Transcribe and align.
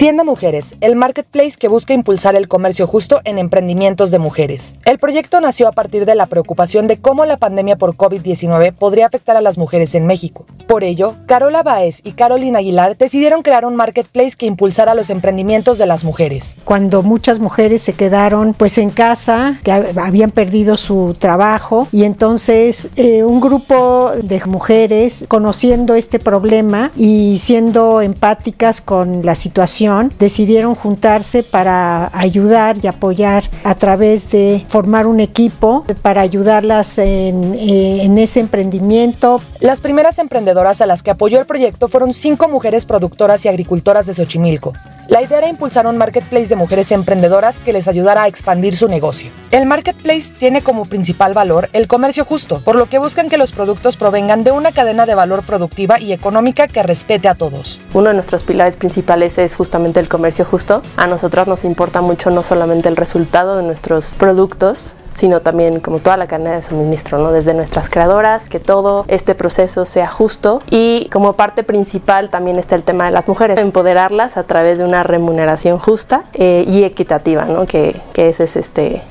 Tienda 0.00 0.24
Mujeres, 0.24 0.74
el 0.80 0.96
marketplace 0.96 1.58
que 1.58 1.68
busca 1.68 1.92
impulsar 1.92 2.34
el 2.34 2.48
comercio 2.48 2.86
justo 2.86 3.20
en 3.24 3.36
emprendimientos 3.36 4.10
de 4.10 4.18
mujeres. 4.18 4.74
El 4.86 4.98
proyecto 4.98 5.42
nació 5.42 5.68
a 5.68 5.72
partir 5.72 6.06
de 6.06 6.14
la 6.14 6.24
preocupación 6.24 6.86
de 6.86 6.96
cómo 6.96 7.26
la 7.26 7.36
pandemia 7.36 7.76
por 7.76 7.94
COVID-19 7.94 8.72
podría 8.72 9.04
afectar 9.04 9.36
a 9.36 9.42
las 9.42 9.58
mujeres 9.58 9.94
en 9.94 10.06
México. 10.06 10.46
Por 10.66 10.84
ello, 10.84 11.16
Carola 11.26 11.62
Baez 11.62 12.00
y 12.02 12.12
Carolina 12.12 12.60
Aguilar 12.60 12.96
decidieron 12.96 13.42
crear 13.42 13.66
un 13.66 13.76
marketplace 13.76 14.38
que 14.38 14.46
impulsara 14.46 14.94
los 14.94 15.10
emprendimientos 15.10 15.76
de 15.76 15.84
las 15.84 16.02
mujeres. 16.02 16.56
Cuando 16.64 17.02
muchas 17.02 17.38
mujeres 17.38 17.82
se 17.82 17.92
quedaron 17.92 18.54
pues 18.54 18.78
en 18.78 18.88
casa, 18.88 19.60
que 19.62 19.70
habían 19.70 20.30
perdido 20.30 20.78
su 20.78 21.14
trabajo 21.18 21.88
y 21.92 22.04
entonces 22.04 22.88
eh, 22.96 23.22
un 23.22 23.42
grupo 23.42 24.12
de 24.22 24.40
mujeres 24.46 25.26
conociendo 25.28 25.94
este 25.94 26.18
problema 26.18 26.90
y 26.96 27.36
siendo 27.36 28.00
empáticas 28.00 28.80
con 28.80 29.26
la 29.26 29.34
situación 29.34 29.89
decidieron 30.18 30.74
juntarse 30.74 31.42
para 31.42 32.10
ayudar 32.12 32.76
y 32.82 32.86
apoyar 32.86 33.44
a 33.64 33.74
través 33.74 34.30
de 34.30 34.64
formar 34.68 35.06
un 35.06 35.20
equipo 35.20 35.84
para 36.02 36.20
ayudarlas 36.20 36.98
en, 36.98 37.54
eh, 37.54 38.04
en 38.04 38.18
ese 38.18 38.40
emprendimiento. 38.40 39.40
Las 39.60 39.80
primeras 39.80 40.18
emprendedoras 40.18 40.80
a 40.80 40.86
las 40.86 41.02
que 41.02 41.10
apoyó 41.10 41.40
el 41.40 41.46
proyecto 41.46 41.88
fueron 41.88 42.14
cinco 42.14 42.48
mujeres 42.48 42.86
productoras 42.86 43.44
y 43.44 43.48
agricultoras 43.48 44.06
de 44.06 44.14
Xochimilco. 44.14 44.72
La 45.10 45.20
idea 45.20 45.38
era 45.38 45.48
impulsar 45.48 45.88
un 45.88 45.98
marketplace 45.98 46.46
de 46.46 46.54
mujeres 46.54 46.92
emprendedoras 46.92 47.58
que 47.58 47.72
les 47.72 47.88
ayudara 47.88 48.22
a 48.22 48.28
expandir 48.28 48.76
su 48.76 48.86
negocio. 48.86 49.32
El 49.50 49.66
marketplace 49.66 50.32
tiene 50.38 50.62
como 50.62 50.84
principal 50.84 51.34
valor 51.34 51.68
el 51.72 51.88
comercio 51.88 52.24
justo, 52.24 52.60
por 52.60 52.76
lo 52.76 52.86
que 52.86 53.00
buscan 53.00 53.28
que 53.28 53.36
los 53.36 53.50
productos 53.50 53.96
provengan 53.96 54.44
de 54.44 54.52
una 54.52 54.70
cadena 54.70 55.06
de 55.06 55.16
valor 55.16 55.42
productiva 55.42 55.98
y 55.98 56.12
económica 56.12 56.68
que 56.68 56.84
respete 56.84 57.26
a 57.26 57.34
todos. 57.34 57.80
Uno 57.92 58.10
de 58.10 58.14
nuestros 58.14 58.44
pilares 58.44 58.76
principales 58.76 59.36
es 59.38 59.56
justamente 59.56 59.98
el 59.98 60.08
comercio 60.08 60.44
justo. 60.44 60.80
A 60.96 61.08
nosotros 61.08 61.48
nos 61.48 61.64
importa 61.64 62.00
mucho 62.02 62.30
no 62.30 62.44
solamente 62.44 62.88
el 62.88 62.96
resultado 62.96 63.56
de 63.56 63.64
nuestros 63.64 64.14
productos, 64.14 64.94
sino 65.20 65.40
también 65.40 65.80
como 65.80 65.98
toda 65.98 66.16
la 66.16 66.26
cadena 66.26 66.52
de 66.52 66.62
suministro, 66.62 67.18
¿no? 67.18 67.30
desde 67.30 67.52
nuestras 67.52 67.90
creadoras, 67.90 68.48
que 68.48 68.58
todo 68.58 69.04
este 69.06 69.34
proceso 69.34 69.84
sea 69.84 70.08
justo 70.08 70.62
y 70.70 71.10
como 71.12 71.34
parte 71.34 71.62
principal 71.62 72.30
también 72.30 72.58
está 72.58 72.74
el 72.74 72.84
tema 72.84 73.04
de 73.04 73.10
las 73.10 73.28
mujeres, 73.28 73.58
empoderarlas 73.58 74.38
a 74.38 74.44
través 74.44 74.78
de 74.78 74.84
una 74.84 75.02
remuneración 75.02 75.78
justa 75.78 76.24
eh, 76.32 76.64
y 76.66 76.84
equitativa, 76.84 77.44
¿no? 77.44 77.66
que, 77.66 78.00
que 78.14 78.30
ese 78.30 78.44
es 78.44 78.56
este 78.56 79.02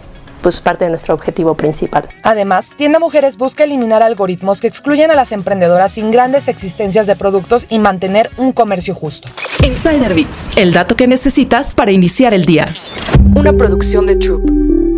pues 0.41 0.61
parte 0.61 0.85
de 0.85 0.89
nuestro 0.89 1.13
objetivo 1.13 1.53
principal. 1.55 2.07
Además, 2.23 2.69
Tienda 2.75 2.97
Mujeres 2.97 3.37
busca 3.37 3.65
eliminar 3.65 4.01
algoritmos 4.01 4.61
que 4.61 4.67
excluyen 4.67 5.11
a 5.11 5.15
las 5.15 5.33
emprendedoras 5.33 5.91
sin 5.91 6.11
grandes 6.11 6.47
existencias 6.47 7.07
de 7.07 7.15
productos 7.17 7.65
y 7.69 7.77
mantener 7.77 8.31
un 8.37 8.53
comercio 8.53 8.95
justo. 8.95 9.27
Insider 9.63 10.13
Bits, 10.13 10.49
el 10.55 10.71
dato 10.71 10.95
que 10.95 11.07
necesitas 11.07 11.75
para 11.75 11.91
iniciar 11.91 12.33
el 12.33 12.45
día. 12.45 12.65
Una 13.35 13.51
producción 13.53 14.05
de 14.05 14.15
Troop. 14.15 14.88